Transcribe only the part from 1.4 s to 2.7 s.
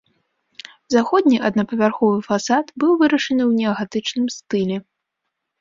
аднапавярховы фасад